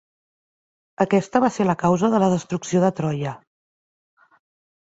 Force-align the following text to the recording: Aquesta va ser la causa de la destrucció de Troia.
Aquesta 1.05 1.41
va 1.43 1.51
ser 1.57 1.67
la 1.71 1.77
causa 1.83 2.11
de 2.15 2.21
la 2.25 2.31
destrucció 2.33 2.81
de 2.87 2.91
Troia. 3.01 3.35